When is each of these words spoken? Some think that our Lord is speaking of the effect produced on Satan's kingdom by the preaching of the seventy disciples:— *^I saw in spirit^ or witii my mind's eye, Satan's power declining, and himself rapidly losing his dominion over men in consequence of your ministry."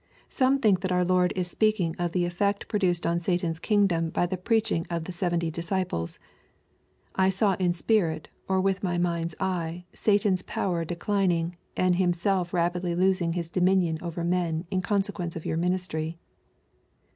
Some 0.29 0.57
think 0.57 0.79
that 0.81 0.91
our 0.91 1.05
Lord 1.05 1.31
is 1.35 1.47
speaking 1.47 1.95
of 1.99 2.11
the 2.11 2.25
effect 2.25 2.67
produced 2.67 3.05
on 3.05 3.19
Satan's 3.19 3.59
kingdom 3.59 4.09
by 4.09 4.25
the 4.25 4.35
preaching 4.35 4.87
of 4.89 5.03
the 5.03 5.11
seventy 5.11 5.51
disciples:— 5.51 6.17
*^I 7.19 7.31
saw 7.31 7.53
in 7.59 7.73
spirit^ 7.73 8.25
or 8.47 8.59
witii 8.63 8.81
my 8.81 8.97
mind's 8.97 9.35
eye, 9.39 9.85
Satan's 9.93 10.41
power 10.41 10.83
declining, 10.85 11.55
and 11.77 11.97
himself 11.97 12.51
rapidly 12.51 12.95
losing 12.95 13.33
his 13.33 13.51
dominion 13.51 13.99
over 14.01 14.23
men 14.23 14.65
in 14.71 14.81
consequence 14.81 15.35
of 15.35 15.45
your 15.45 15.57
ministry." 15.57 16.17